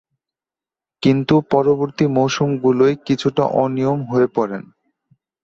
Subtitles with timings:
[1.03, 4.63] কিন্তু পরবর্তী মৌসুমগুলোয় কিছুটা অনিয়মিত হয়ে পড়েন।